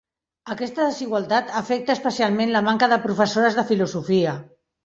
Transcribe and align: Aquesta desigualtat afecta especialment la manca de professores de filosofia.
Aquesta 0.53 0.87
desigualtat 0.91 1.53
afecta 1.59 1.97
especialment 1.97 2.57
la 2.57 2.65
manca 2.71 2.91
de 2.95 3.01
professores 3.07 3.59
de 3.63 3.67
filosofia. 3.75 4.35